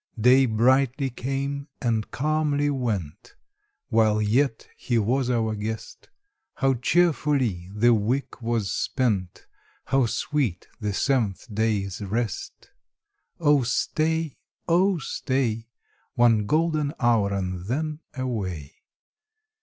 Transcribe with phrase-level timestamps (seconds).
[0.19, 3.35] Days brightly came and calmly went,
[3.89, 6.09] While yet he was our guest;
[6.55, 9.45] How cheerfully the week was spent!
[9.85, 12.71] How sweet the seventh day's rest!
[13.39, 14.37] Oh stay,
[14.67, 15.67] oh stay,
[16.15, 18.73] One golden hour, and then away.